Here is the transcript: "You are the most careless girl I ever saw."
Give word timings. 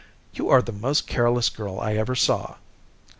"You 0.33 0.49
are 0.49 0.63
the 0.63 0.71
most 0.71 1.05
careless 1.05 1.49
girl 1.49 1.79
I 1.79 1.93
ever 1.93 2.15
saw." 2.15 2.55